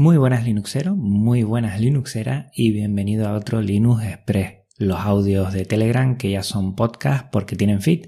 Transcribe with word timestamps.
Muy 0.00 0.16
buenas 0.16 0.44
Linuxeros, 0.44 0.96
muy 0.96 1.42
buenas 1.42 1.80
Linuxeras 1.80 2.52
y 2.54 2.70
bienvenido 2.70 3.26
a 3.26 3.32
otro 3.32 3.60
Linux 3.60 4.04
Express, 4.04 4.58
los 4.76 5.00
audios 5.00 5.52
de 5.52 5.64
Telegram 5.64 6.16
que 6.16 6.30
ya 6.30 6.44
son 6.44 6.76
podcast 6.76 7.28
porque 7.32 7.56
tienen 7.56 7.82
feed. 7.82 8.06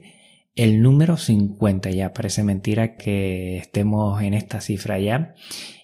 El 0.54 0.82
número 0.82 1.16
50 1.16 1.90
ya 1.90 2.12
parece 2.12 2.45
mentira 2.45 2.95
que 2.95 3.56
estemos 3.56 4.22
en 4.22 4.34
esta 4.34 4.61
cifra 4.61 5.00
ya. 5.00 5.34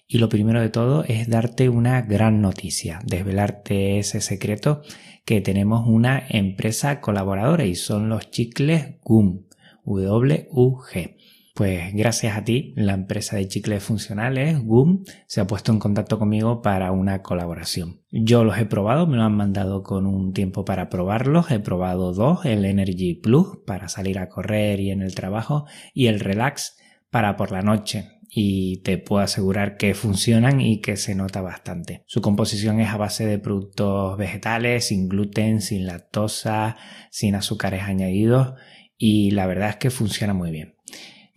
Y 0.07 0.19
lo 0.19 0.29
primero 0.29 0.61
de 0.61 0.69
todo 0.69 1.03
es 1.03 1.27
darte 1.27 1.67
una 1.67 2.01
gran 2.03 2.39
noticia, 2.39 3.01
desvelarte 3.03 3.99
ese 3.99 4.21
secreto 4.21 4.83
que 5.25 5.41
tenemos 5.41 5.89
una 5.89 6.23
empresa 6.29 7.01
colaboradora 7.01 7.65
y 7.65 7.75
son 7.75 8.07
los 8.07 8.31
chicles 8.31 8.95
GUM, 9.03 9.43
W-U-G. 9.83 11.16
Pues 11.57 11.91
gracias 11.91 12.37
a 12.37 12.43
ti, 12.43 12.71
la 12.75 12.93
empresa 12.93 13.35
de 13.35 13.47
chicles 13.47 13.81
funcionales, 13.81 14.59
GUM, 14.63 15.03
se 15.25 15.41
ha 15.41 15.47
puesto 15.47 15.71
en 15.71 15.79
contacto 15.79 16.19
conmigo 16.19 16.61
para 16.61 16.91
una 16.91 17.23
colaboración. 17.23 18.03
Yo 18.11 18.43
los 18.43 18.59
he 18.59 18.67
probado, 18.67 19.07
me 19.07 19.17
lo 19.17 19.23
han 19.23 19.35
mandado 19.35 19.81
con 19.81 20.05
un 20.05 20.33
tiempo 20.33 20.65
para 20.65 20.87
probarlos. 20.87 21.49
He 21.49 21.59
probado 21.59 22.13
dos, 22.13 22.45
el 22.45 22.63
Energy 22.63 23.15
Plus 23.15 23.57
para 23.65 23.89
salir 23.89 24.19
a 24.19 24.29
correr 24.29 24.79
y 24.79 24.91
en 24.91 25.01
el 25.01 25.15
trabajo 25.15 25.65
y 25.95 26.05
el 26.05 26.19
Relax 26.19 26.77
para 27.09 27.35
por 27.37 27.51
la 27.51 27.63
noche. 27.63 28.07
Y 28.29 28.83
te 28.83 28.99
puedo 28.99 29.23
asegurar 29.23 29.77
que 29.77 29.95
funcionan 29.95 30.61
y 30.61 30.79
que 30.79 30.95
se 30.95 31.15
nota 31.15 31.41
bastante. 31.41 32.03
Su 32.05 32.21
composición 32.21 32.79
es 32.81 32.89
a 32.89 32.97
base 32.97 33.25
de 33.25 33.39
productos 33.39 34.15
vegetales, 34.15 34.89
sin 34.89 35.09
gluten, 35.09 35.61
sin 35.61 35.87
lactosa, 35.87 36.77
sin 37.09 37.33
azúcares 37.33 37.81
añadidos 37.81 38.53
y 38.95 39.31
la 39.31 39.47
verdad 39.47 39.69
es 39.69 39.75
que 39.77 39.89
funciona 39.89 40.35
muy 40.35 40.51
bien. 40.51 40.75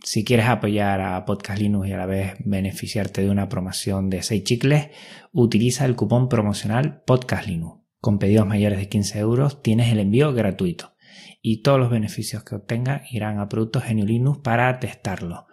Si 0.03 0.23
quieres 0.25 0.47
apoyar 0.47 0.99
a 0.99 1.23
Podcast 1.25 1.59
Linux 1.59 1.87
y 1.87 1.93
a 1.93 1.97
la 1.97 2.07
vez 2.07 2.33
beneficiarte 2.43 3.21
de 3.21 3.29
una 3.29 3.49
promoción 3.49 4.09
de 4.09 4.23
6 4.23 4.43
chicles, 4.43 4.89
utiliza 5.31 5.85
el 5.85 5.95
cupón 5.95 6.27
promocional 6.27 7.03
Podcast 7.05 7.47
Linux. 7.47 7.81
Con 7.99 8.17
pedidos 8.17 8.47
mayores 8.47 8.79
de 8.79 8.89
15 8.89 9.19
euros 9.19 9.61
tienes 9.61 9.91
el 9.91 9.99
envío 9.99 10.33
gratuito 10.33 10.95
y 11.39 11.61
todos 11.61 11.79
los 11.79 11.91
beneficios 11.91 12.43
que 12.43 12.55
obtengas 12.55 13.11
irán 13.11 13.39
a 13.39 13.47
productos 13.47 13.83
Genio 13.83 14.05
Linux 14.05 14.39
para 14.39 14.79
testarlo. 14.79 15.45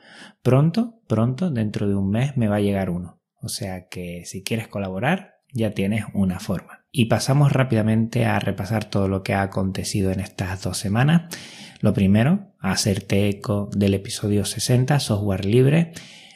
Pronto, 0.43 1.03
pronto, 1.07 1.51
dentro 1.51 1.87
de 1.87 1.95
un 1.95 2.11
mes 2.11 2.37
me 2.39 2.49
va 2.49 2.57
a 2.57 2.61
llegar 2.61 2.89
uno. 2.89 3.21
O 3.43 3.49
sea 3.49 3.89
que 3.89 4.25
si 4.25 4.43
quieres 4.43 4.69
colaborar, 4.69 5.41
ya 5.53 5.73
tienes 5.73 6.05
una 6.15 6.41
forma. 6.41 6.78
Y 6.99 7.05
pasamos 7.05 7.53
rápidamente 7.53 8.25
a 8.25 8.41
repasar 8.41 8.87
todo 8.87 9.07
lo 9.07 9.23
que 9.23 9.33
ha 9.33 9.43
acontecido 9.43 10.11
en 10.11 10.19
estas 10.19 10.65
dos 10.65 10.79
semanas. 10.79 11.33
Lo 11.81 11.95
primero, 11.95 12.57
hacerte 12.59 13.29
eco 13.29 13.71
del 13.73 13.95
episodio 13.95 14.45
60, 14.45 14.99
software 14.99 15.45
libre. 15.45 15.93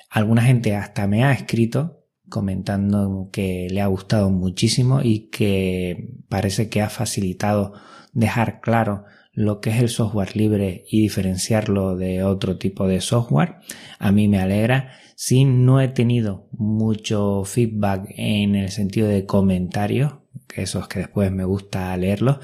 Alguna 0.09 0.43
gente 0.43 0.77
hasta 0.77 1.09
me 1.09 1.25
ha 1.25 1.33
escrito 1.33 2.05
comentando 2.29 3.29
que 3.33 3.67
le 3.73 3.81
ha 3.81 3.89
gustado 3.89 4.31
muchísimo 4.31 5.01
y 5.03 5.31
que 5.31 6.15
parece 6.29 6.69
que 6.69 6.81
ha 6.81 6.91
facilitado 6.91 7.73
dejar 8.13 8.61
claro 8.61 9.03
lo 9.33 9.61
que 9.61 9.71
es 9.71 9.83
el 9.83 9.89
software 9.89 10.37
libre 10.37 10.85
y 10.89 11.03
diferenciarlo 11.03 11.97
de 11.97 12.23
otro 12.23 12.57
tipo 12.57 12.87
de 12.87 13.01
software. 13.01 13.57
A 13.99 14.13
mí 14.13 14.29
me 14.29 14.39
alegra. 14.39 14.93
Si 15.17 15.45
no 15.45 15.81
he 15.81 15.89
tenido 15.89 16.47
mucho 16.53 17.43
feedback 17.45 18.15
en 18.17 18.55
el 18.55 18.69
sentido 18.69 19.09
de 19.09 19.27
comentarios, 19.27 20.22
esos 20.55 20.89
que 20.89 21.01
después 21.01 21.31
me 21.33 21.45
gusta 21.45 21.97
leerlos, 21.97 22.39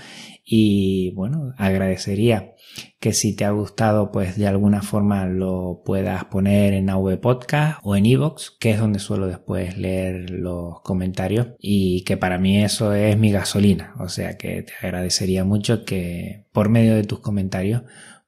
y 0.44 1.10
bueno, 1.10 1.52
agradecería 1.58 2.54
que 3.00 3.12
si 3.12 3.36
te 3.36 3.44
ha 3.44 3.50
gustado, 3.50 4.10
pues 4.10 4.36
de 4.36 4.46
alguna 4.46 4.82
forma 4.82 5.26
lo 5.26 5.82
puedas 5.84 6.24
poner 6.24 6.72
en 6.72 6.90
AV 6.90 7.20
Podcast 7.20 7.80
o 7.82 7.96
en 7.96 8.06
Evox, 8.06 8.56
que 8.58 8.70
es 8.70 8.80
donde 8.80 8.98
suelo 8.98 9.26
después 9.26 9.76
leer 9.76 10.30
los 10.30 10.80
comentarios 10.82 11.48
y 11.58 12.02
que 12.04 12.16
para 12.16 12.38
mí 12.38 12.62
eso 12.64 12.94
es 12.94 13.18
mi 13.18 13.30
gasolina. 13.30 13.94
O 13.98 14.08
sea 14.08 14.36
que 14.38 14.62
te 14.62 14.72
agradecería 14.80 15.44
mucho 15.44 15.84
que 15.84 16.46
por 16.52 16.68
medio 16.68 16.94
de 16.94 17.04
tus 17.04 17.20
comentarios 17.20 17.82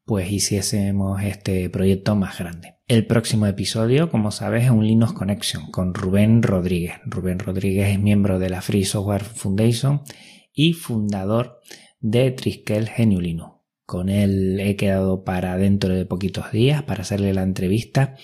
pues 0.05 0.31
hiciésemos 0.31 1.23
este 1.23 1.71
proyecto 1.71 2.17
más 2.17 2.39
grande. 2.39 2.80
El 2.91 3.07
próximo 3.07 3.47
episodio, 3.47 4.11
como 4.11 4.33
sabes, 4.33 4.65
es 4.65 4.71
un 4.73 4.85
Linux 4.85 5.13
Connection 5.13 5.71
con 5.71 5.95
Rubén 5.95 6.43
Rodríguez. 6.43 6.95
Rubén 7.05 7.39
Rodríguez 7.39 7.91
es 7.91 8.01
miembro 8.01 8.41
de 8.41 8.51
la 8.51 8.63
Free 8.63 8.85
Software 8.85 9.23
Foundation 9.23 10.03
y 10.53 10.73
fundador 10.73 11.61
de 12.01 12.33
Triskel 12.33 12.89
Genio 12.89 13.21
Linux. 13.21 13.59
Con 13.87 14.09
él 14.09 14.59
he 14.59 14.75
quedado 14.75 15.23
para 15.23 15.57
dentro 15.57 15.95
de 15.95 16.05
poquitos 16.05 16.51
días 16.51 16.83
para 16.83 17.03
hacerle 17.03 17.33
la 17.33 17.45
entrevista 17.45 18.17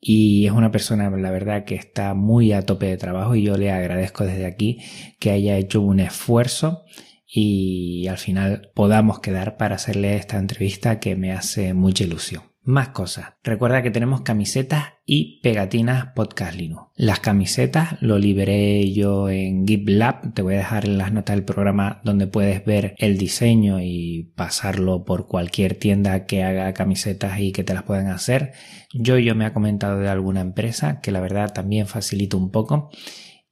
y 0.00 0.46
es 0.46 0.50
una 0.50 0.72
persona, 0.72 1.08
la 1.08 1.30
verdad, 1.30 1.64
que 1.64 1.76
está 1.76 2.12
muy 2.14 2.50
a 2.50 2.62
tope 2.62 2.86
de 2.86 2.96
trabajo 2.96 3.36
y 3.36 3.44
yo 3.44 3.56
le 3.56 3.70
agradezco 3.70 4.24
desde 4.24 4.46
aquí 4.46 4.80
que 5.20 5.30
haya 5.30 5.56
hecho 5.58 5.80
un 5.80 6.00
esfuerzo 6.00 6.82
y 7.24 8.08
al 8.08 8.18
final 8.18 8.72
podamos 8.74 9.20
quedar 9.20 9.56
para 9.56 9.76
hacerle 9.76 10.16
esta 10.16 10.38
entrevista 10.38 10.98
que 10.98 11.14
me 11.14 11.30
hace 11.30 11.72
mucha 11.72 12.02
ilusión. 12.02 12.51
Más 12.64 12.90
cosas. 12.90 13.34
Recuerda 13.42 13.82
que 13.82 13.90
tenemos 13.90 14.20
camisetas 14.20 14.94
y 15.04 15.40
pegatinas 15.42 16.12
Podcast 16.14 16.54
Linux. 16.54 16.92
Las 16.94 17.18
camisetas 17.18 18.00
lo 18.00 18.18
liberé 18.20 18.92
yo 18.92 19.28
en 19.28 19.66
GitLab. 19.66 20.32
Te 20.32 20.42
voy 20.42 20.54
a 20.54 20.58
dejar 20.58 20.84
en 20.84 20.96
las 20.96 21.12
notas 21.12 21.34
del 21.34 21.44
programa 21.44 22.00
donde 22.04 22.28
puedes 22.28 22.64
ver 22.64 22.94
el 22.98 23.18
diseño 23.18 23.80
y 23.80 24.32
pasarlo 24.36 25.04
por 25.04 25.26
cualquier 25.26 25.74
tienda 25.74 26.24
que 26.24 26.44
haga 26.44 26.72
camisetas 26.72 27.40
y 27.40 27.50
que 27.50 27.64
te 27.64 27.74
las 27.74 27.82
puedan 27.82 28.06
hacer. 28.06 28.52
Yo, 28.94 29.18
yo 29.18 29.34
me 29.34 29.44
ha 29.44 29.52
comentado 29.52 29.98
de 29.98 30.08
alguna 30.08 30.40
empresa 30.40 31.00
que 31.00 31.10
la 31.10 31.18
verdad 31.18 31.52
también 31.52 31.88
facilita 31.88 32.36
un 32.36 32.52
poco 32.52 32.90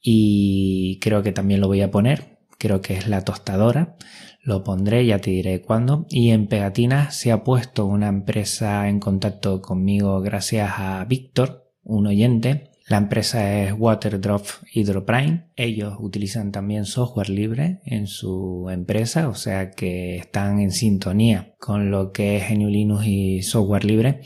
y 0.01 1.01
creo 1.01 1.25
que 1.25 1.33
también 1.33 1.61
lo 1.61 1.67
voy 1.67 1.81
a 1.81 1.91
poner. 1.91 2.39
Creo 2.59 2.81
que 2.81 2.95
es 2.95 3.09
la 3.09 3.23
tostadora 3.23 3.97
lo 4.43 4.65
pondré, 4.65 5.07
ya 5.07 5.19
te 5.19 5.31
diré 5.31 5.63
cuándo. 5.63 6.07
Y 6.09 6.31
en 6.31 6.47
pegatinas 6.47 7.15
se 7.17 7.33
ha 7.33 7.45
puesto 7.45 7.87
una 7.87 8.09
empresa 8.09 8.89
en 8.89 9.01
contacto 9.01 9.61
conmigo 9.61 10.21
gracias 10.21 10.73
a 10.77 11.05
Víctor, 11.05 11.71
un 11.83 12.07
oyente. 12.07 12.71
La 12.89 12.97
empresa 12.97 13.63
es 13.63 13.73
Waterdrop 13.79 14.45
Hydroprime. 14.73 15.45
Ellos 15.55 15.95
utilizan 16.01 16.51
también 16.51 16.87
software 16.87 17.31
libre 17.31 17.81
en 17.85 18.07
su 18.09 18.69
empresa, 18.71 19.29
o 19.29 19.35
sea 19.35 19.71
que 19.71 20.17
están 20.17 20.59
en 20.59 20.73
sintonía 20.73 21.55
con 21.59 21.91
lo 21.91 22.11
que 22.11 22.39
es 22.39 22.49
GNU 22.51 22.69
Linux 22.69 23.07
y 23.07 23.43
software 23.43 23.85
libre 23.85 24.23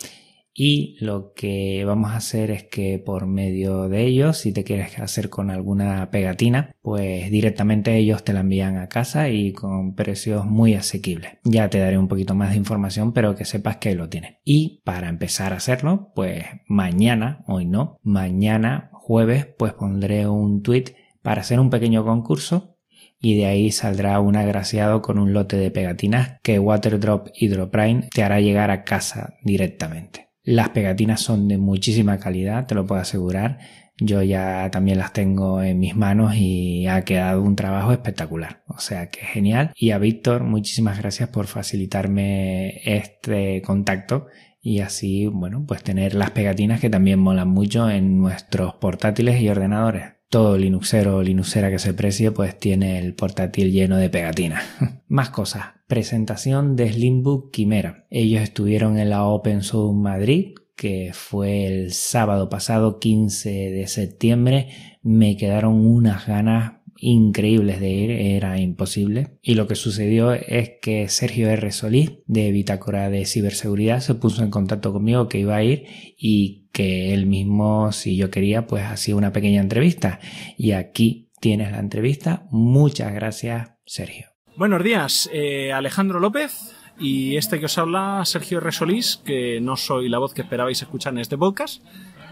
y 0.55 0.97
lo 1.01 1.33
que 1.35 1.85
vamos 1.85 2.13
a 2.13 2.17
hacer 2.17 2.53
es 2.53 2.65
que 2.65 3.01
por 3.01 3.27
medio 3.27 3.89
de 3.89 4.05
ellos, 4.05 4.39
si 4.39 4.53
te 4.53 4.63
quieres 4.63 4.99
hacer 5.01 5.29
con 5.29 5.51
alguna 5.51 6.11
pegatina, 6.11 6.71
pues 6.81 7.29
directamente 7.31 7.97
ellos 7.97 8.23
te 8.23 8.33
la 8.33 8.41
envían 8.41 8.79
a 8.79 8.89
casa 8.89 9.29
y 9.29 9.53
con 9.53 9.97
precios 9.97 10.47
muy 10.47 10.75
asequibles. 10.75 11.33
Ya 11.43 11.69
te 11.69 11.81
daré 11.81 11.99
un 11.99 12.07
poquito 12.07 12.37
más 12.37 12.51
de 12.51 12.57
información, 12.57 13.13
pero 13.13 13.35
que 13.35 13.45
sepas 13.45 13.79
que 13.79 13.97
lo 13.97 14.09
tienes. 14.09 14.37
Y 14.45 14.81
para 14.85 15.09
empezar 15.09 15.53
a 15.53 15.57
hacerlo, 15.57 16.13
pues 16.15 16.45
mañana, 16.69 17.43
hoy 17.49 17.67
no, 17.67 17.99
mañana 18.03 18.91
jueves, 18.93 19.47
pues 19.59 19.73
pondré 19.73 20.29
un 20.29 20.63
tweet 20.63 20.95
para 21.23 21.41
hacer 21.41 21.59
un 21.59 21.71
pequeño 21.71 22.05
concurso 22.05 22.77
y 23.21 23.37
de 23.37 23.47
ahí 23.47 23.73
saldrá 23.73 24.21
un 24.21 24.37
agraciado 24.37 25.03
con 25.03 25.19
un 25.19 25.33
lote 25.33 25.57
de 25.57 25.71
pegatinas 25.71 26.39
que 26.43 26.59
Waterdrop 26.59 27.29
Hydroprime 27.35 28.09
te 28.15 28.23
hará 28.23 28.41
llegar 28.41 28.71
a 28.71 28.85
casa 28.85 29.35
directamente. 29.43 30.24
Las 30.45 30.69
pegatinas 30.71 31.23
son 31.23 31.49
de 31.49 31.57
muchísima 31.57 32.19
calidad, 32.19 32.67
te 32.67 32.75
lo 32.75 32.87
puedo 32.87 33.01
asegurar. 33.01 33.59
Yo 33.99 34.23
ya 34.23 34.71
también 34.71 34.99
las 34.99 35.13
tengo 35.13 35.63
en 35.63 35.79
mis 35.79 35.97
manos 35.97 36.35
y 36.37 36.87
ha 36.87 37.03
quedado 37.03 37.43
un 37.43 37.57
trabajo 37.57 37.93
espectacular. 37.93 38.63
O 38.69 38.79
sea 38.79 39.09
que 39.09 39.21
genial. 39.21 39.73
Y 39.75 39.93
a 39.93 39.99
Víctor, 39.99 40.45
muchísimas 40.45 40.99
gracias 40.99 41.31
por 41.31 41.47
facilitarme 41.47 42.81
este 42.85 43.63
contacto 43.63 44.27
y 44.61 44.81
así, 44.81 45.27
bueno, 45.27 45.65
pues 45.67 45.83
tener 45.83 46.15
las 46.15 46.33
pegatinas 46.33 46.81
que 46.81 46.91
también 46.91 47.21
molan 47.21 47.49
mucho 47.49 47.89
en 47.89 48.19
nuestros 48.19 48.75
portátiles 48.75 49.41
y 49.41 49.49
ordenadores 49.49 50.14
todo 50.35 50.59
Linuxero 50.59 51.19
o 51.19 51.23
Linuxera 51.23 51.71
que 51.71 51.79
se 51.79 51.95
precie 51.95 52.33
pues 52.33 52.59
tiene 52.59 52.99
el 52.99 53.15
portátil 53.15 53.71
lleno 53.71 53.99
de 53.99 54.11
pegatinas. 54.11 54.65
Más 55.07 55.31
cosas. 55.31 55.67
Presentación 55.87 56.75
de 56.75 56.93
Slimbook 56.93 57.53
Quimera. 57.53 58.09
Ellos 58.11 58.43
estuvieron 58.43 58.99
en 58.99 59.11
la 59.11 59.27
Open 59.27 59.63
Source 59.63 59.97
Madrid 59.97 60.55
que 60.75 61.13
fue 61.15 61.69
el 61.69 61.93
sábado 61.93 62.49
pasado 62.49 62.99
15 62.99 63.49
de 63.49 63.87
septiembre. 63.87 64.71
Me 65.03 65.37
quedaron 65.37 65.87
unas 65.87 66.27
ganas 66.27 66.81
increíbles 66.97 67.81
de 67.81 67.91
ir, 67.91 68.11
era 68.11 68.59
imposible. 68.59 69.39
Y 69.43 69.55
lo 69.55 69.67
que 69.67 69.75
sucedió 69.75 70.33
es 70.33 70.73
que 70.81 71.09
Sergio 71.09 71.49
R. 71.49 71.73
Solís, 71.73 72.13
de 72.27 72.51
Bitácora 72.53 73.11
de 73.11 73.27
Ciberseguridad, 73.27 74.01
se 74.01 74.15
puso 74.15 74.43
en 74.43 74.51
contacto 74.51 74.93
conmigo 74.93 75.29
que 75.29 75.39
iba 75.39 75.57
a 75.57 75.63
ir 75.63 75.87
y 76.19 76.69
que 76.73 77.15
él 77.15 77.27
mismo, 77.27 77.93
si 77.93 78.17
yo 78.17 78.31
quería, 78.31 78.67
pues 78.67 78.85
hacía 78.85 79.17
una 79.17 79.33
pequeña 79.33 79.61
entrevista. 79.61 80.21
Y 80.57 80.73
aquí 80.73 81.31
tienes 81.41 81.73
la 81.73 81.79
entrevista. 81.79 82.47
Muchas 82.51 83.13
gracias, 83.13 83.71
Sergio. 83.87 84.27
Buenos 84.57 84.83
días, 84.83 85.29
eh, 85.33 85.73
Alejandro 85.73 86.21
López. 86.21 86.75
Y 86.99 87.37
este 87.37 87.59
que 87.59 87.67
os 87.67 87.77
habla, 87.77 88.23
Sergio 88.25 88.59
R. 88.59 88.71
Solís, 88.71 89.21
que 89.25 89.61
no 89.61 89.77
soy 89.77 90.09
la 90.09 90.19
voz 90.19 90.33
que 90.33 90.43
esperabais 90.43 90.81
escuchar 90.81 91.13
en 91.13 91.19
este 91.19 91.37
podcast, 91.37 91.83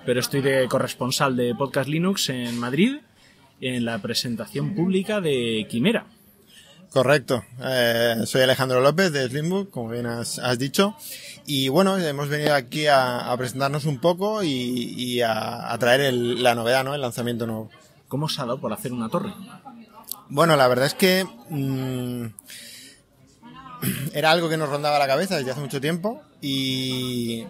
pero 0.07 0.21
estoy 0.21 0.41
de 0.41 0.69
corresponsal 0.69 1.37
de 1.37 1.53
Podcast 1.55 1.89
Linux 1.89 2.29
en 2.29 2.57
Madrid 2.59 2.99
en 3.63 3.85
la 3.85 3.99
presentación 3.99 4.75
pública 4.75 5.21
de 5.21 5.67
Quimera. 5.71 6.07
Correcto. 6.91 7.43
Eh, 7.63 8.17
soy 8.27 8.43
Alejandro 8.43 8.81
López 8.81 9.13
de 9.13 9.27
Slimbook, 9.29 9.71
como 9.71 9.89
bien 9.89 10.05
has, 10.05 10.59
dicho. 10.59 10.95
Y 11.47 11.69
bueno, 11.69 11.97
hemos 11.97 12.29
venido 12.29 12.55
aquí 12.55 12.87
a, 12.87 13.33
presentarnos 13.39 13.87
un 13.87 13.99
poco 13.99 14.43
y, 14.43 15.23
a, 15.23 15.75
traer 15.79 16.13
la 16.13 16.55
novedad, 16.55 16.85
¿no? 16.85 16.95
El 16.95 17.01
lanzamiento 17.01 17.47
nuevo. 17.47 17.71
¿Cómo 18.09 18.27
os 18.27 18.39
ha 18.39 18.43
dado 18.43 18.61
por 18.61 18.73
hacer 18.73 18.93
una 18.93 19.09
torre? 19.09 19.33
Bueno, 20.29 20.57
la 20.57 20.69
verdad 20.69 20.87
es 20.87 20.95
que 20.95 21.25
mm, 21.49 22.27
era 24.13 24.31
algo 24.31 24.51
que 24.51 24.59
nos 24.59 24.69
rondaba 24.69 24.99
la 24.99 25.07
cabeza 25.07 25.37
desde 25.37 25.53
hace 25.53 25.61
mucho 25.61 25.81
tiempo 25.81 26.21
y, 26.43 27.47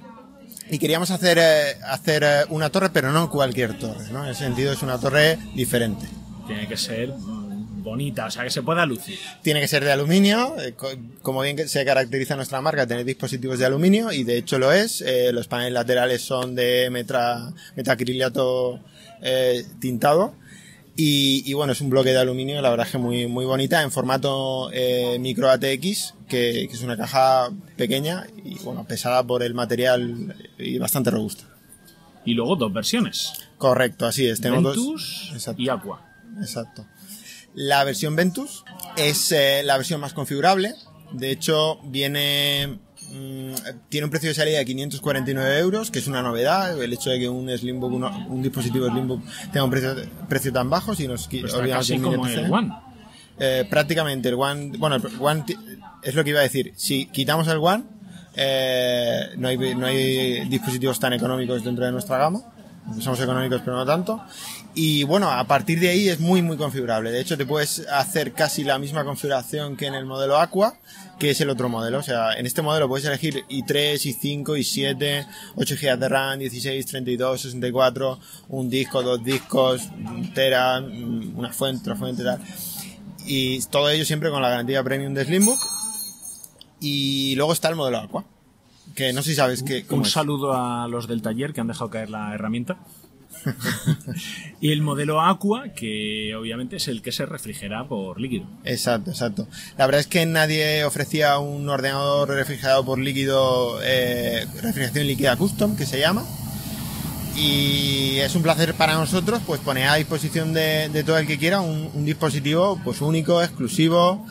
queríamos 0.79 1.11
hacer, 1.11 1.39
eh, 1.39 1.77
hacer 1.87 2.23
eh, 2.25 2.45
una 2.49 2.71
torre, 2.71 2.91
pero 2.91 3.13
no 3.13 3.31
cualquier 3.31 3.79
torre, 3.79 4.11
¿no? 4.13 4.25
En 4.25 4.31
ese 4.31 4.45
sentido 4.45 4.73
es 4.73 4.83
una 4.83 4.99
torre 4.99 5.39
diferente. 5.55 6.07
Tiene 6.47 6.67
que 6.67 6.77
ser 6.77 7.13
bonita, 7.17 8.27
o 8.27 8.31
sea, 8.31 8.45
que 8.45 8.51
se 8.51 8.63
pueda 8.63 8.87
lucir. 8.87 9.19
Tiene 9.43 9.61
que 9.61 9.69
ser 9.69 9.85
de 9.85 9.93
aluminio, 9.93 10.55
eh, 10.61 10.75
como 11.23 11.43
bien 11.43 11.69
se 11.69 11.85
caracteriza 11.85 12.37
nuestra 12.37 12.61
marca, 12.61 12.87
tener 12.87 13.05
dispositivos 13.05 13.59
de 13.59 13.67
aluminio, 13.67 14.13
y 14.13 14.25
de 14.25 14.39
hecho 14.39 14.59
lo 14.59 14.73
es. 14.73 15.05
los 15.33 15.49
paneles 15.49 15.73
laterales 15.75 16.23
son 16.23 16.55
de 16.55 16.89
metra, 16.91 17.53
metacrilato 17.77 18.81
tintado. 19.81 20.35
Y, 20.95 21.53
bueno, 21.55 21.73
es 21.73 21.81
un 21.81 21.89
bloque 21.89 22.11
de 22.11 22.19
aluminio, 22.19 22.61
la 22.61 22.69
verdad 22.69 22.87
es 22.87 22.93
que 22.93 22.99
muy, 22.99 23.27
muy 23.27 23.47
bonita, 23.47 23.83
en 23.83 23.91
formato 23.91 24.71
eh, 24.73 25.19
micro 25.19 25.51
ATX, 25.51 26.15
que, 26.29 26.65
es 26.65 26.83
una 26.83 26.99
caja 26.99 27.51
pequeña 27.77 28.27
y 28.45 28.59
bueno, 28.59 28.85
pesada 28.85 29.23
por 29.23 29.43
el 29.43 29.55
material 29.55 30.37
y 30.59 30.79
bastante 30.79 31.11
robusta. 31.11 31.45
Y 32.27 32.35
luego 32.35 32.57
dos 32.57 32.73
versiones. 32.73 33.33
Correcto, 33.57 34.07
así 34.07 34.27
es. 34.27 34.41
Tenemos 34.41 34.77
Ventus 34.77 35.33
y 35.57 35.69
Aqua. 35.69 36.07
Exacto. 36.41 36.87
La 37.55 37.85
versión 37.85 38.15
Ventus 38.15 38.65
es 38.97 39.33
eh, 39.33 39.63
la 39.65 39.77
versión 39.77 40.01
más 40.01 40.13
configurable. 40.13 40.75
De 41.13 41.31
hecho, 41.31 41.81
viene 41.85 42.79
Mm, 43.13 43.53
tiene 43.91 44.07
un 44.07 44.11
precio 44.11 44.31
de 44.31 44.35
salida 44.35 44.59
de 44.59 44.65
549 44.65 45.59
euros, 45.59 45.91
que 45.91 45.99
es 45.99 46.07
una 46.07 46.23
novedad, 46.23 46.83
el 46.83 46.93
hecho 46.95 47.11
de 47.11 47.19
que 47.19 47.29
un 47.29 47.51
Slimbook, 47.51 47.93
un 47.93 48.43
dispositivo 48.43 48.89
Slimbook 48.89 49.23
tenga 49.53 49.65
un 49.65 49.71
precio, 50.29 50.53
tan 50.53 50.71
bajo, 50.71 50.95
si 50.95 51.07
nos 51.07 51.29
pues 51.29 51.53
casi 51.53 51.99
como 51.99 52.27
el 52.27 52.51
One. 52.51 52.73
Eh, 53.39 53.67
prácticamente 53.69 54.31
el 54.31 54.37
One, 54.37 54.79
bueno, 54.79 54.97
el 54.97 55.03
One 55.21 55.45
es 56.03 56.15
lo 56.15 56.25
que 56.25 56.31
iba 56.31 56.41
a 56.41 56.45
decir, 56.45 56.73
si 56.75 57.07
quitamos 57.07 57.47
el 57.49 57.59
One, 57.59 57.85
eh, 58.35 59.29
no, 59.37 59.49
hay, 59.49 59.59
no 59.59 59.87
hay 59.87 60.49
dispositivos 60.49 60.99
tan 60.99 61.13
económicos 61.13 61.63
dentro 61.63 61.85
de 61.85 61.93
nuestra 61.93 62.17
gama, 62.17 62.41
somos 63.01 63.21
económicos 63.21 63.63
pero 63.65 63.77
no 63.77 63.87
tanto, 63.87 64.21
y 64.75 65.05
bueno, 65.05 65.31
a 65.31 65.45
partir 65.45 65.81
de 65.81 65.91
ahí 65.91 66.09
es 66.09 66.19
muy 66.19 66.41
muy 66.41 66.57
configurable. 66.57 67.11
De 67.11 67.21
hecho, 67.21 67.37
te 67.37 67.45
puedes 67.45 67.87
hacer 67.89 68.33
casi 68.33 68.65
la 68.65 68.79
misma 68.79 69.05
configuración 69.05 69.77
que 69.77 69.87
en 69.87 69.95
el 69.95 70.07
modelo 70.07 70.39
Aqua, 70.39 70.75
que 71.19 71.31
es 71.31 71.41
el 71.41 71.51
otro 71.51 71.69
modelo. 71.69 71.99
O 71.99 72.03
sea, 72.03 72.35
en 72.35 72.47
este 72.47 72.63
modelo 72.63 72.89
puedes 72.89 73.07
elegir 73.07 73.45
i3, 73.49 73.95
i5, 73.95 74.45
i7, 74.45 75.27
8 75.57 75.75
GB 75.81 75.99
de 75.99 76.09
RAM, 76.09 76.39
16, 76.39 76.87
32, 76.87 77.41
64, 77.43 78.19
un 78.49 78.71
disco, 78.71 79.03
dos 79.03 79.23
discos, 79.23 79.83
un 79.95 80.33
tera, 80.33 80.81
una 80.81 81.53
fuente, 81.53 81.83
otra 81.83 81.97
fuente, 81.97 82.25
tal. 82.25 82.41
Y 83.27 83.61
todo 83.67 83.91
ello 83.91 84.05
siempre 84.05 84.31
con 84.31 84.43
la 84.43 84.49
garantía 84.49 84.83
premium 84.83 85.13
de 85.15 85.25
Slimbook. 85.25 85.61
Y 86.81 87.37
luego 87.37 87.53
está 87.53 87.69
el 87.69 87.77
modelo 87.77 87.99
Aqua, 87.99 88.25
que 88.95 89.13
no 89.13 89.23
sé 89.23 89.31
si 89.31 89.37
sabes 89.37 89.63
que... 89.63 89.85
Un 89.91 90.05
saludo 90.05 90.53
a 90.53 90.87
los 90.89 91.09
del 91.09 91.23
taller 91.23 91.53
que 91.53 91.61
han 91.61 91.67
dejado 91.67 91.91
caer 91.91 92.11
la 92.11 92.35
herramienta. 92.35 92.79
y 94.61 94.73
el 94.73 94.83
modelo 94.83 95.21
Aqua, 95.21 95.71
que 95.71 96.35
obviamente 96.37 96.77
es 96.77 96.89
el 96.89 97.03
que 97.03 97.13
se 97.13 97.27
refrigera 97.27 97.87
por 97.89 98.21
líquido. 98.21 98.47
Exacto, 98.65 99.11
exacto. 99.11 99.49
La 99.79 99.87
verdad 99.87 100.01
es 100.01 100.07
que 100.07 100.25
nadie 100.27 100.85
ofrecía 100.85 101.39
un 101.39 101.69
ordenador 101.69 102.29
refrigerado 102.29 102.85
por 102.85 102.99
líquido, 102.99 103.81
eh, 103.83 104.47
refrigeración 104.63 105.07
líquida 105.07 105.37
custom, 105.37 105.77
que 105.77 105.87
se 105.87 105.99
llama. 105.99 106.25
Y 107.37 108.19
es 108.19 108.35
un 108.35 108.43
placer 108.43 108.75
para 108.75 108.95
nosotros 108.95 109.41
pues 109.47 109.61
poner 109.61 109.89
a 109.89 109.95
disposición 109.95 110.53
de, 110.53 111.03
todo 111.05 111.17
el 111.19 111.27
que 111.27 111.39
quiera 111.39 111.61
un, 111.61 112.05
dispositivo 112.05 112.79
pues 112.85 113.01
único, 113.01 113.43
exclusivo 113.43 114.27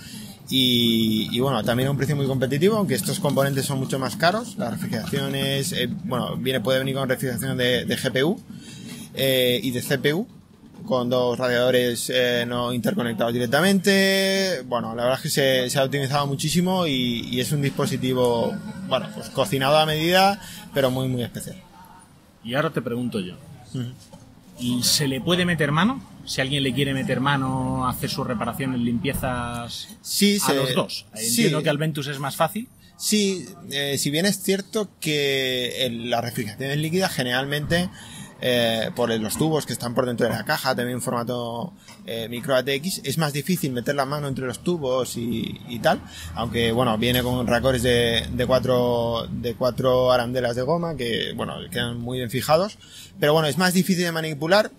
y, 0.51 1.39
bueno, 1.39 1.63
también 1.63 1.87
a 1.87 1.91
un 1.91 1.97
precio 1.97 2.15
muy 2.15 2.27
competitivo, 2.27 2.75
aunque 2.75 2.95
estos 2.95 3.19
componentes 3.19 3.65
son 3.65 3.79
mucho 3.79 3.97
más 3.97 4.17
caros. 4.17 4.57
La 4.57 4.69
refrigeración 4.69 5.33
es, 5.33 5.71
eh, 5.71 5.89
bueno, 6.03 6.35
viene, 6.35 6.59
puede 6.59 6.79
venir 6.79 6.95
con 6.95 7.07
refrigeración 7.07 7.57
de 7.57 7.85
GPU 7.85 8.37
eh, 9.13 9.59
y 9.63 9.71
de 9.71 9.81
CPU 9.81 10.27
con 10.85 11.09
dos 11.09 11.37
radiadores 11.37 12.09
eh, 12.13 12.45
no 12.47 12.73
interconectados 12.73 13.33
directamente. 13.33 14.61
Bueno, 14.65 14.95
la 14.95 15.03
verdad 15.03 15.19
es 15.23 15.33
que 15.33 15.69
se, 15.69 15.79
ha 15.79 15.83
optimizado 15.83 16.27
muchísimo 16.27 16.87
y, 16.87 17.39
es 17.39 17.51
un 17.51 17.61
dispositivo, 17.61 18.53
bueno, 18.87 19.07
pues 19.13 19.29
cocinado 19.29 19.77
a 19.77 19.85
medida, 19.85 20.41
pero 20.73 20.91
muy, 20.91 21.07
muy 21.07 21.23
especial. 21.23 21.57
Y 22.43 22.55
ahora 22.55 22.71
te 22.71 22.81
pregunto 22.81 23.19
yo. 23.19 23.35
¿Y 24.59 24.83
se 24.83 25.07
le 25.07 25.21
puede 25.21 25.45
meter 25.45 25.71
mano? 25.71 26.01
Si 26.31 26.39
alguien 26.39 26.63
le 26.63 26.73
quiere 26.73 26.93
meter 26.93 27.19
mano, 27.19 27.89
hacer 27.89 28.09
sus 28.09 28.25
reparaciones, 28.25 28.79
limpiezas 28.79 29.89
sí, 30.01 30.37
a 30.47 30.53
los 30.53 30.73
dos. 30.73 31.05
Entiendo 31.13 31.61
que 31.61 31.69
al 31.69 31.77
Ventus 31.77 32.07
es 32.07 32.19
más 32.19 32.37
fácil. 32.37 32.69
Sí, 32.95 33.49
eh, 33.69 33.97
si 33.97 34.11
bien 34.11 34.25
es 34.25 34.41
cierto 34.41 34.87
que 35.01 35.89
la 36.05 36.21
refrigeración 36.21 36.81
líquida 36.81 37.09
generalmente 37.09 37.89
eh, 38.39 38.91
por 38.95 39.09
los 39.19 39.37
tubos 39.37 39.65
que 39.65 39.73
están 39.73 39.93
por 39.93 40.05
dentro 40.05 40.25
de 40.25 40.33
la 40.33 40.45
caja, 40.45 40.73
también 40.73 40.99
en 40.99 41.01
formato 41.01 41.73
eh, 42.05 42.29
micro 42.29 42.55
ATX, 42.55 43.01
es 43.03 43.17
más 43.17 43.33
difícil 43.33 43.73
meter 43.73 43.95
la 43.95 44.05
mano 44.05 44.29
entre 44.29 44.45
los 44.45 44.63
tubos 44.63 45.17
y, 45.17 45.79
tal, 45.83 46.01
aunque 46.33 46.71
bueno, 46.71 46.97
viene 46.97 47.21
con 47.23 47.45
racores 47.45 47.83
de, 47.83 48.25
de, 48.31 48.47
cuatro, 48.47 49.27
de 49.29 49.53
cuatro 49.55 50.13
arandelas 50.13 50.55
de 50.55 50.61
goma 50.61 50.95
que 50.95 51.33
bueno, 51.35 51.55
quedan 51.69 51.99
muy 51.99 52.19
bien 52.19 52.29
fijados, 52.29 52.77
pero 53.19 53.33
bueno, 53.33 53.49
es 53.49 53.57
más 53.57 53.73
difícil 53.73 54.05
de 54.05 54.13
manipular, 54.13 54.71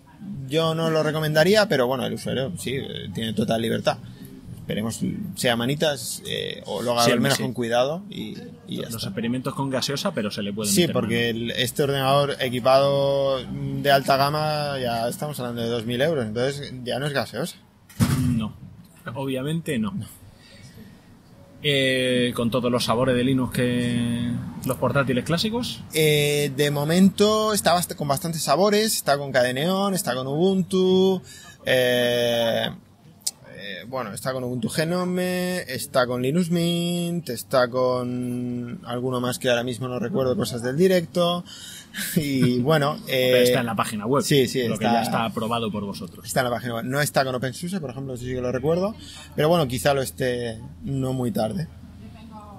yo 0.49 0.75
no 0.75 0.91
lo 0.91 1.03
recomendaría, 1.03 1.69
pero 1.69 1.87
bueno, 1.87 2.05
el 2.05 2.15
usuario 2.15 2.53
sí, 2.59 2.77
eh, 2.77 3.11
tiene 3.15 3.33
total 3.33 3.63
libertad. 3.63 3.99
Esperemos 4.59 5.01
sea 5.35 5.57
manitas 5.57 6.23
eh, 6.25 6.63
o 6.67 6.83
lo 6.83 6.93
haga 6.93 7.13
al 7.13 7.21
menos 7.21 7.39
con 7.39 7.53
cuidado 7.53 8.05
y, 8.09 8.37
los 8.69 9.05
experimentos 9.05 9.55
con 9.55 9.69
gaseosa 9.69 10.15
pero 10.15 10.31
se 10.31 10.41
le 10.41 10.53
puede 10.53 10.71
sí 10.71 10.87
porque 10.89 11.53
este 11.57 11.83
ordenador 11.83 12.37
equipado 12.39 13.45
de 13.45 13.91
alta 13.91 14.17
gama 14.17 14.79
ya 14.81 15.09
estamos 15.09 15.39
hablando 15.41 15.63
de 15.63 15.85
2.000 15.85 16.05
euros 16.05 16.27
entonces 16.27 16.73
ya 16.85 17.01
no 17.01 17.07
es 17.07 17.13
gaseosa. 17.13 17.57
No 18.21 18.55
obviamente 19.15 19.79
no, 19.79 19.95
eh, 21.63 22.33
con 22.35 22.51
todos 22.51 22.71
los 22.71 22.85
sabores 22.85 23.15
de 23.15 23.25
Linux 23.25 23.53
que 23.53 24.31
los 24.65 24.77
portátiles 24.79 25.25
clásicos. 25.25 25.83
Eh, 25.95 26.51
de 26.57 26.71
momento 26.71 27.53
está 27.53 27.79
con 27.97 28.09
bastantes 28.09 28.43
sabores. 28.43 28.97
Está 28.97 29.19
con 29.19 29.33
Cadeneon 29.33 29.95
está 29.95 30.15
con 30.15 30.27
Ubuntu 30.27 31.23
eh, 31.65 32.71
bueno, 33.89 34.13
está 34.13 34.33
con 34.33 34.45
Ubuntu 34.45 34.69
Genome, 34.69 35.61
está 35.63 36.07
con 36.07 36.23
Linux 36.23 36.51
Mint, 36.51 37.29
está 37.29 37.69
con 37.69 38.81
alguno 38.85 39.21
más 39.21 39.39
que 39.39 39.51
ahora 39.51 39.63
mismo 39.63 39.89
no 39.89 39.99
recuerdo 39.99 40.37
cosas 40.37 40.63
del 40.63 40.77
directo. 40.77 41.45
Y 42.17 42.59
bueno, 42.61 42.97
eh, 43.07 43.43
está 43.43 43.61
en 43.61 43.67
la 43.67 43.75
página 43.75 44.07
web. 44.07 44.23
Sí, 44.23 44.49
sí, 44.49 44.67
lo 44.67 44.79
que 44.79 44.85
ya 44.85 45.03
está 45.03 45.27
aprobado 45.27 45.71
por 45.71 45.85
vosotros. 45.85 46.25
Está 46.25 46.41
en 46.41 46.45
la 46.45 46.51
página 46.51 46.77
web. 46.77 46.85
No 46.85 47.01
está 47.03 47.23
con 47.23 47.35
OpenSUSE, 47.35 47.81
por 47.81 47.91
ejemplo, 47.91 48.15
eso 48.15 48.25
sí 48.25 48.33
que 48.33 48.41
lo 48.41 48.51
recuerdo. 48.51 48.95
Pero 49.37 49.51
bueno, 49.51 49.69
quizá 49.69 49.93
lo 49.93 50.01
esté 50.01 50.59
no 50.83 51.13
muy 51.13 51.33
tarde. 51.33 51.69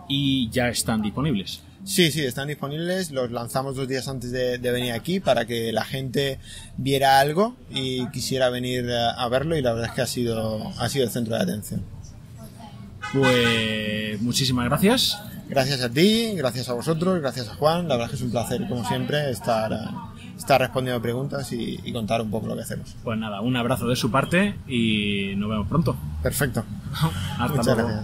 Y 0.07 0.51
ya 0.51 0.69
están 0.69 1.01
disponibles. 1.01 1.63
Sí, 1.85 2.11
sí, 2.11 2.23
están 2.23 2.47
disponibles. 2.47 3.11
Los 3.11 3.31
lanzamos 3.31 3.75
dos 3.75 3.87
días 3.87 4.07
antes 4.07 4.31
de, 4.31 4.57
venir 4.57 4.93
aquí 4.93 5.19
para 5.19 5.45
que 5.45 5.73
la 5.73 5.83
gente 5.83 6.39
viera 6.77 7.19
algo 7.19 7.55
y 7.69 8.07
quisiera 8.07 8.49
venir 8.49 8.89
a, 8.91 9.27
verlo 9.27 9.57
y 9.57 9.61
la 9.61 9.73
verdad 9.73 9.89
es 9.89 9.95
que 9.95 10.01
ha 10.01 10.07
sido, 10.07 10.71
ha 10.79 10.89
sido 10.89 11.05
el 11.05 11.11
centro 11.11 11.35
de 11.35 11.41
atención. 11.41 11.83
Pues 13.13 14.21
muchísimas 14.21 14.65
gracias. 14.65 15.19
Gracias 15.49 15.81
a 15.81 15.89
ti, 15.89 16.33
gracias 16.35 16.69
a 16.69 16.73
vosotros, 16.73 17.19
gracias 17.19 17.49
a 17.49 17.55
Juan. 17.55 17.87
La 17.87 17.95
verdad 17.95 18.05
es 18.05 18.11
que 18.11 18.15
es 18.15 18.21
un 18.23 18.31
placer, 18.31 18.65
como 18.67 18.87
siempre, 18.87 19.29
estar, 19.29 19.77
estar 20.37 20.61
respondiendo 20.61 21.01
preguntas 21.01 21.51
y, 21.51 21.91
contar 21.91 22.21
un 22.21 22.31
poco 22.31 22.47
lo 22.47 22.55
que 22.55 22.61
hacemos. 22.61 22.95
Pues 23.03 23.19
nada, 23.19 23.41
un 23.41 23.57
abrazo 23.57 23.87
de 23.87 23.97
su 23.97 24.09
parte 24.09 24.55
y 24.67 25.33
nos 25.35 25.49
vemos 25.49 25.67
pronto. 25.67 25.97
Perfecto. 26.23 26.63
Hasta 27.37 27.75
luego. 27.75 28.03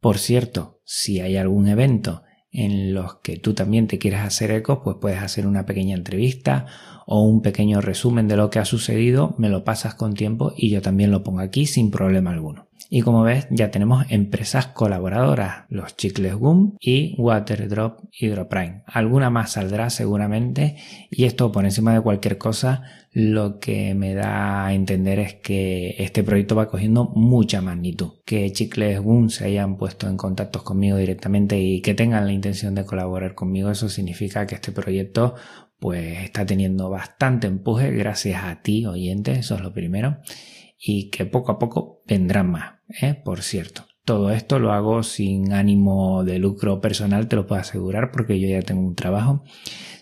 Por 0.00 0.18
cierto, 0.18 0.80
si 0.84 1.20
hay 1.20 1.36
algún 1.36 1.66
evento 1.66 2.22
en 2.56 2.94
los 2.94 3.16
que 3.16 3.36
tú 3.36 3.52
también 3.52 3.86
te 3.86 3.98
quieres 3.98 4.20
hacer 4.20 4.50
eco, 4.50 4.82
pues 4.82 4.96
puedes 4.98 5.20
hacer 5.20 5.46
una 5.46 5.66
pequeña 5.66 5.94
entrevista 5.94 6.66
o 7.06 7.22
un 7.22 7.42
pequeño 7.42 7.82
resumen 7.82 8.28
de 8.28 8.36
lo 8.36 8.48
que 8.48 8.58
ha 8.58 8.64
sucedido, 8.64 9.34
me 9.36 9.50
lo 9.50 9.62
pasas 9.62 9.94
con 9.94 10.14
tiempo 10.14 10.52
y 10.56 10.70
yo 10.70 10.80
también 10.80 11.10
lo 11.10 11.22
pongo 11.22 11.40
aquí 11.40 11.66
sin 11.66 11.90
problema 11.90 12.30
alguno. 12.30 12.65
Y 12.88 13.02
como 13.02 13.22
ves, 13.22 13.48
ya 13.50 13.70
tenemos 13.70 14.06
empresas 14.10 14.68
colaboradoras, 14.68 15.64
los 15.68 15.96
Chicles 15.96 16.34
Gum 16.34 16.76
y 16.80 17.14
Waterdrop 17.18 18.00
Hydroprime. 18.12 18.82
Alguna 18.86 19.30
más 19.30 19.52
saldrá 19.52 19.90
seguramente 19.90 20.76
y 21.10 21.24
esto 21.24 21.50
por 21.50 21.64
encima 21.64 21.92
de 21.92 22.00
cualquier 22.00 22.38
cosa 22.38 22.84
lo 23.12 23.58
que 23.58 23.94
me 23.94 24.14
da 24.14 24.66
a 24.66 24.74
entender 24.74 25.18
es 25.18 25.34
que 25.34 25.96
este 25.98 26.22
proyecto 26.22 26.54
va 26.54 26.68
cogiendo 26.68 27.06
mucha 27.14 27.60
magnitud. 27.60 28.12
Que 28.24 28.52
Chicles 28.52 29.00
Gum 29.00 29.30
se 29.30 29.46
hayan 29.46 29.78
puesto 29.78 30.08
en 30.08 30.16
contacto 30.16 30.62
conmigo 30.62 30.96
directamente 30.96 31.58
y 31.58 31.80
que 31.80 31.94
tengan 31.94 32.26
la 32.26 32.32
intención 32.32 32.74
de 32.74 32.84
colaborar 32.84 33.34
conmigo, 33.34 33.70
eso 33.70 33.88
significa 33.88 34.46
que 34.46 34.56
este 34.56 34.70
proyecto 34.70 35.34
pues 35.78 36.22
está 36.22 36.46
teniendo 36.46 36.88
bastante 36.88 37.46
empuje 37.46 37.90
gracias 37.90 38.44
a 38.44 38.62
ti 38.62 38.86
oyente, 38.86 39.32
eso 39.32 39.56
es 39.56 39.60
lo 39.60 39.72
primero 39.72 40.18
y 40.78 41.10
que 41.10 41.26
poco 41.26 41.52
a 41.52 41.58
poco 41.58 42.02
vendrán 42.06 42.50
más, 42.50 42.74
¿eh? 42.88 43.14
por 43.14 43.42
cierto. 43.42 43.86
Todo 44.04 44.30
esto 44.30 44.58
lo 44.58 44.72
hago 44.72 45.02
sin 45.02 45.52
ánimo 45.52 46.22
de 46.22 46.38
lucro 46.38 46.80
personal, 46.80 47.28
te 47.28 47.36
lo 47.36 47.46
puedo 47.46 47.60
asegurar, 47.60 48.12
porque 48.12 48.38
yo 48.38 48.48
ya 48.48 48.62
tengo 48.62 48.82
un 48.82 48.94
trabajo, 48.94 49.42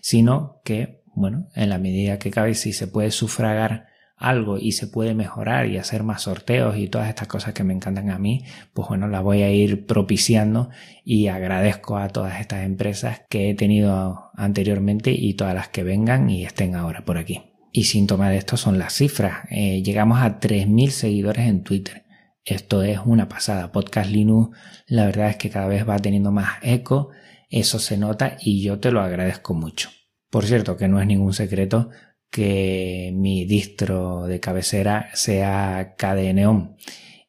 sino 0.03 0.61
que, 0.63 1.03
bueno, 1.15 1.49
en 1.55 1.71
la 1.71 1.79
medida 1.79 2.19
que 2.19 2.31
cabe, 2.31 2.55
si 2.55 2.75
se 2.75 2.87
puede 2.87 3.11
sufragar 3.11 3.87
algo 4.17 4.59
y 4.59 4.73
se 4.73 4.87
puede 4.87 5.15
mejorar 5.15 5.67
y 5.67 5.77
hacer 5.77 6.03
más 6.03 6.23
sorteos 6.23 6.77
y 6.77 6.89
todas 6.89 7.09
estas 7.09 7.29
cosas 7.29 7.53
que 7.53 7.65
me 7.65 7.75
encantan 7.75 8.11
a 8.11 8.19
mí, 8.19 8.45
pues 8.73 8.89
bueno, 8.89 9.09
las 9.09 9.23
voy 9.23 9.43
a 9.43 9.51
ir 9.51 9.87
propiciando 9.87 10.71
y 11.05 11.29
agradezco 11.29 11.97
a 11.97 12.09
todas 12.09 12.41
estas 12.41 12.65
empresas 12.65 13.23
que 13.29 13.51
he 13.51 13.55
tenido 13.55 14.31
anteriormente 14.35 15.13
y 15.13 15.35
todas 15.35 15.55
las 15.55 15.69
que 15.69 15.83
vengan 15.83 16.31
y 16.31 16.45
estén 16.45 16.75
ahora 16.75 17.05
por 17.05 17.19
aquí. 17.19 17.43
Y 17.73 17.85
síntoma 17.85 18.31
de 18.31 18.37
esto 18.37 18.57
son 18.57 18.79
las 18.79 18.95
cifras. 18.95 19.49
Eh, 19.51 19.83
llegamos 19.83 20.21
a 20.21 20.39
3.000 20.39 20.91
seguidores 20.91 21.49
en 21.49 21.65
Twitter. 21.65 22.04
Esto 22.45 22.83
es 22.83 22.99
una 23.03 23.27
pasada. 23.27 23.73
Podcast 23.73 24.11
Linux, 24.11 24.59
la 24.87 25.07
verdad 25.07 25.31
es 25.31 25.37
que 25.37 25.49
cada 25.49 25.67
vez 25.67 25.89
va 25.89 25.99
teniendo 25.99 26.31
más 26.31 26.59
eco. 26.63 27.11
Eso 27.49 27.79
se 27.79 27.97
nota 27.97 28.37
y 28.39 28.63
yo 28.63 28.79
te 28.79 28.91
lo 28.91 29.01
agradezco 29.01 29.55
mucho. 29.55 29.89
Por 30.29 30.45
cierto, 30.45 30.77
que 30.77 30.87
no 30.87 31.01
es 31.01 31.07
ningún 31.07 31.33
secreto 31.33 31.89
que 32.31 33.13
mi 33.15 33.47
distro 33.47 34.27
de 34.27 34.41
cabecera 34.41 35.09
sea 35.15 35.95
KDE 35.97 36.35
Neon. 36.35 36.77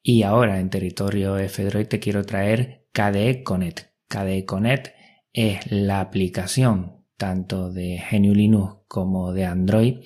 Y 0.03 0.24
ahora 0.24 0.60
en 0.60 0.69
territorio 0.69 1.38
F-Droid 1.38 1.88
te 1.88 2.00
quiero 2.00 2.25
traer 2.25 2.88
KDE 2.91 3.43
Connect. 3.43 3.91
KDE 4.10 4.43
Connect 4.45 4.95
es 5.31 5.72
la 5.72 6.01
aplicación 6.01 7.05
tanto 7.15 7.72
de 7.72 8.03
GNU 8.12 8.34
Linux 8.34 8.79
como 8.89 9.31
de 9.31 9.45
Android 9.45 10.00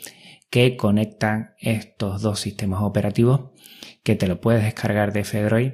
que 0.49 0.77
conectan 0.77 1.53
estos 1.59 2.21
dos 2.21 2.39
sistemas 2.39 2.81
operativos 2.81 3.51
que 4.03 4.15
te 4.15 4.27
lo 4.27 4.41
puedes 4.41 4.63
descargar 4.63 5.13
de 5.13 5.23
Fedroid 5.23 5.71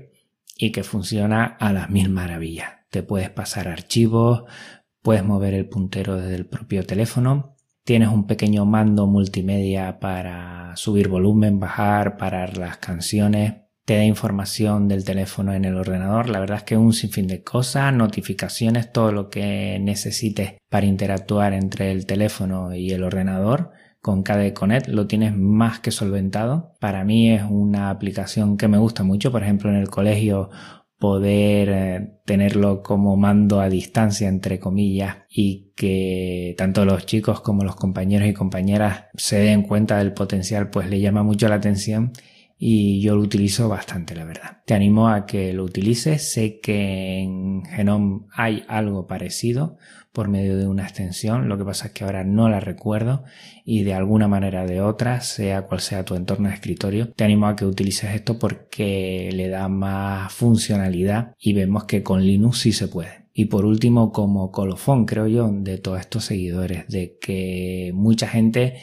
y 0.57 0.71
que 0.71 0.83
funciona 0.83 1.45
a 1.45 1.73
las 1.73 1.89
mil 1.89 2.09
maravillas. 2.09 2.71
Te 2.89 3.03
puedes 3.03 3.29
pasar 3.29 3.67
archivos, 3.67 4.43
puedes 5.01 5.23
mover 5.23 5.53
el 5.53 5.67
puntero 5.67 6.17
desde 6.17 6.35
el 6.35 6.45
propio 6.45 6.85
teléfono, 6.85 7.55
tienes 7.83 8.09
un 8.09 8.25
pequeño 8.25 8.65
mando 8.65 9.07
multimedia 9.07 9.99
para 9.99 10.75
subir 10.75 11.07
volumen, 11.07 11.59
bajar, 11.59 12.17
parar 12.17 12.57
las 12.57 12.77
canciones, 12.77 13.65
te 13.85 13.95
da 13.97 14.03
información 14.03 14.87
del 14.87 15.05
teléfono 15.05 15.53
en 15.53 15.63
el 15.63 15.75
ordenador. 15.75 16.29
La 16.29 16.39
verdad 16.39 16.57
es 16.57 16.63
que 16.63 16.75
un 16.75 16.91
sinfín 16.91 17.27
de 17.27 17.43
cosas, 17.43 17.93
notificaciones, 17.93 18.91
todo 18.91 19.11
lo 19.11 19.29
que 19.29 19.77
necesites 19.79 20.55
para 20.69 20.87
interactuar 20.87 21.53
entre 21.53 21.91
el 21.91 22.07
teléfono 22.07 22.73
y 22.73 22.91
el 22.91 23.03
ordenador 23.03 23.71
con 24.05 24.21
KDE 24.21 24.53
Connect 24.53 24.87
lo 24.89 25.07
tienes 25.07 25.35
más 25.35 25.79
que 25.79 25.89
solventado. 25.89 26.75
Para 26.79 27.03
mí 27.03 27.31
es 27.31 27.41
una 27.49 27.89
aplicación 27.89 28.55
que 28.55 28.67
me 28.67 28.77
gusta 28.77 29.01
mucho, 29.01 29.31
por 29.31 29.41
ejemplo 29.41 29.71
en 29.71 29.77
el 29.77 29.89
colegio 29.89 30.51
poder 30.99 31.69
eh, 31.69 32.19
tenerlo 32.23 32.83
como 32.83 33.17
mando 33.17 33.59
a 33.61 33.67
distancia 33.67 34.27
entre 34.27 34.59
comillas 34.59 35.17
y 35.27 35.71
que 35.75 36.53
tanto 36.55 36.85
los 36.85 37.07
chicos 37.07 37.41
como 37.41 37.63
los 37.63 37.77
compañeros 37.77 38.27
y 38.27 38.33
compañeras 38.33 39.05
se 39.15 39.39
den 39.39 39.63
cuenta 39.63 39.97
del 39.97 40.13
potencial 40.13 40.69
pues 40.69 40.87
le 40.87 40.99
llama 40.99 41.23
mucho 41.23 41.49
la 41.49 41.55
atención 41.55 42.11
y 42.59 43.01
yo 43.01 43.15
lo 43.15 43.23
utilizo 43.23 43.69
bastante 43.69 44.13
la 44.13 44.25
verdad. 44.25 44.61
Te 44.67 44.75
animo 44.75 45.09
a 45.09 45.25
que 45.25 45.51
lo 45.51 45.63
utilices, 45.63 46.31
sé 46.31 46.59
que 46.59 47.21
en 47.21 47.65
Genome 47.65 48.27
hay 48.35 48.63
algo 48.67 49.07
parecido 49.07 49.79
por 50.15 50.29
medio 50.29 50.57
de 50.57 50.65
una 50.65 50.83
extensión, 50.83 51.47
lo 51.47 51.59
que 51.59 51.65
pasa 51.65 51.87
es 51.87 51.91
que 51.91 52.05
ahora 52.05 52.23
no 52.23 52.49
la 52.49 52.59
recuerdo 52.59 53.23
y 53.63 53.83
de 53.83 53.93
alguna 53.93 54.27
manera 54.27 54.65
de 54.65 54.81
otra, 54.81 55.21
sea 55.21 55.67
cual 55.67 55.81
sea 55.81 56.05
tu 56.05 56.15
entorno 56.15 56.49
de 56.49 56.55
escritorio, 56.55 57.13
te 57.13 57.23
animo 57.23 57.45
a 57.45 57.55
que 57.55 57.65
utilices 57.65 58.15
esto 58.15 58.39
porque 58.39 59.29
le 59.33 59.49
da 59.49 59.67
más 59.67 60.33
funcionalidad 60.33 61.33
y 61.37 61.53
vemos 61.53 61.83
que 61.83 62.01
con 62.01 62.25
Linux 62.25 62.59
sí 62.59 62.71
se 62.71 62.87
puede. 62.87 63.25
Y 63.33 63.45
por 63.45 63.65
último, 63.65 64.11
como 64.13 64.49
colofón, 64.51 65.05
creo 65.05 65.27
yo, 65.27 65.51
de 65.51 65.77
todos 65.77 65.99
estos 65.99 66.23
seguidores, 66.23 66.87
de 66.87 67.17
que 67.19 67.91
mucha 67.93 68.27
gente 68.27 68.77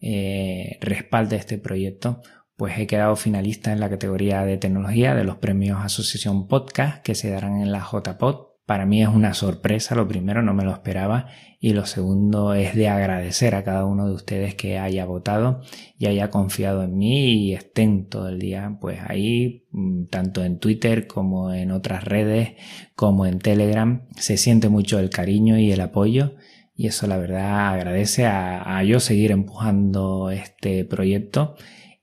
eh, 0.00 0.78
respalde 0.80 1.36
este 1.36 1.58
proyecto, 1.58 2.22
pues 2.56 2.78
he 2.78 2.86
quedado 2.86 3.14
finalista 3.16 3.72
en 3.72 3.80
la 3.80 3.90
categoría 3.90 4.44
de 4.44 4.56
tecnología 4.56 5.14
de 5.14 5.24
los 5.24 5.36
premios 5.36 5.78
Asociación 5.84 6.48
Podcast 6.48 7.04
que 7.04 7.14
se 7.14 7.30
darán 7.30 7.60
en 7.60 7.70
la 7.70 7.86
JPod 7.86 8.47
para 8.68 8.84
mí 8.84 9.02
es 9.02 9.08
una 9.08 9.32
sorpresa, 9.32 9.94
lo 9.94 10.06
primero 10.06 10.42
no 10.42 10.52
me 10.52 10.62
lo 10.62 10.72
esperaba 10.72 11.28
y 11.58 11.72
lo 11.72 11.86
segundo 11.86 12.52
es 12.52 12.74
de 12.74 12.88
agradecer 12.88 13.54
a 13.54 13.64
cada 13.64 13.86
uno 13.86 14.06
de 14.06 14.12
ustedes 14.12 14.56
que 14.56 14.78
haya 14.78 15.06
votado 15.06 15.62
y 15.98 16.04
haya 16.04 16.28
confiado 16.28 16.82
en 16.82 16.98
mí 16.98 17.46
y 17.46 17.54
estén 17.54 18.10
todo 18.10 18.28
el 18.28 18.38
día 18.38 18.76
pues 18.78 19.00
ahí, 19.08 19.64
mm, 19.70 20.08
tanto 20.08 20.44
en 20.44 20.58
Twitter 20.58 21.06
como 21.06 21.54
en 21.54 21.70
otras 21.70 22.04
redes, 22.04 22.56
como 22.94 23.24
en 23.24 23.38
Telegram. 23.38 24.06
Se 24.18 24.36
siente 24.36 24.68
mucho 24.68 24.98
el 24.98 25.08
cariño 25.08 25.58
y 25.58 25.72
el 25.72 25.80
apoyo 25.80 26.34
y 26.76 26.88
eso 26.88 27.06
la 27.06 27.16
verdad 27.16 27.70
agradece 27.70 28.26
a, 28.26 28.76
a 28.76 28.84
yo 28.84 29.00
seguir 29.00 29.30
empujando 29.30 30.30
este 30.30 30.84
proyecto 30.84 31.56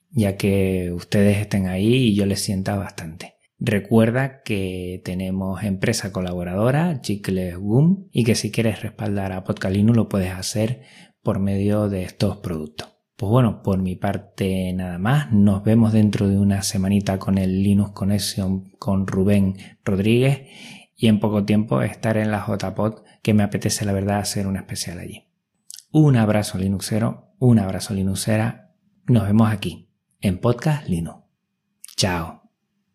ya 0.10 0.36
que 0.36 0.92
ustedes 0.96 1.38
estén 1.38 1.68
ahí 1.68 2.08
y 2.08 2.16
yo 2.16 2.26
les 2.26 2.42
sienta 2.42 2.76
bastante. 2.76 3.35
Recuerda 3.58 4.42
que 4.44 5.02
tenemos 5.06 5.64
empresa 5.64 6.12
colaboradora, 6.12 7.02
Chicles 7.02 7.58
Gum, 7.58 8.08
y 8.12 8.24
que 8.24 8.36
si 8.36 8.52
quieres 8.52 8.82
respaldar 8.82 9.32
a 9.32 9.44
Podcalino 9.44 9.94
lo 9.94 10.10
puedes 10.10 10.32
hacer 10.32 10.82
por 11.24 11.40
medio 11.40 11.88
de 11.90 12.04
estos 12.04 12.38
productos. 12.38 12.96
Pues 13.16 13.30
bueno, 13.30 13.64
por 13.64 13.82
mi 13.82 13.96
parte 13.96 14.74
nada 14.74 14.98
más. 14.98 15.32
Nos 15.32 15.64
vemos 15.64 15.94
dentro 15.94 16.28
de 16.28 16.38
una 16.38 16.64
semanita 16.64 17.18
con 17.18 17.38
el 17.38 17.64
Linux 17.64 17.92
Connection 17.92 18.72
con 18.78 19.08
Rubén 19.08 19.56
Rodríguez 19.86 20.50
y 20.98 21.08
en 21.08 21.20
poco 21.20 21.46
tiempo 21.46 21.82
estar 21.82 22.18
en 22.18 22.32
la 22.32 22.46
JPod 22.46 23.04
que 23.22 23.34
me 23.34 23.44
apetece 23.44 23.86
la 23.86 23.94
verdad 23.94 24.20
hacer 24.20 24.48
un 24.48 24.58
especial 24.58 25.00
allí. 25.00 25.24
Un 25.92 26.18
abrazo 26.18 26.58
Linuxero, 26.58 27.34
un 27.40 27.60
abrazo 27.60 27.94
Linuxera. 27.94 28.74
Nos 29.08 29.24
vemos 29.24 29.50
aquí 29.50 29.90
en 30.20 30.40
Podcast 30.40 30.88
Linux. 30.90 31.24
Chao. 31.96 32.45